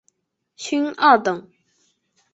[0.55, 1.47] 勋二等。